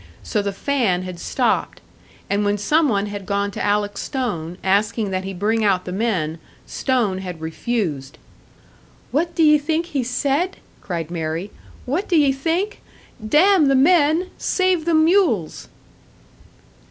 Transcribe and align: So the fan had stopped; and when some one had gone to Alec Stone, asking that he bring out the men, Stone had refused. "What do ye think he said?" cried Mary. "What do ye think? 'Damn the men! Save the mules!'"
So 0.23 0.41
the 0.41 0.51
fan 0.51 1.03
had 1.03 1.19
stopped; 1.19 1.79
and 2.27 2.43
when 2.43 2.57
some 2.57 2.89
one 2.89 3.05
had 3.05 3.27
gone 3.27 3.51
to 3.51 3.63
Alec 3.63 3.99
Stone, 3.99 4.57
asking 4.63 5.11
that 5.11 5.25
he 5.25 5.31
bring 5.31 5.63
out 5.63 5.85
the 5.85 5.91
men, 5.91 6.39
Stone 6.65 7.19
had 7.19 7.39
refused. 7.39 8.17
"What 9.11 9.35
do 9.35 9.43
ye 9.43 9.59
think 9.59 9.85
he 9.85 10.01
said?" 10.03 10.57
cried 10.81 11.11
Mary. 11.11 11.51
"What 11.85 12.09
do 12.09 12.17
ye 12.17 12.31
think? 12.31 12.81
'Damn 13.23 13.67
the 13.67 13.75
men! 13.75 14.31
Save 14.39 14.85
the 14.85 14.95
mules!'" 14.95 15.67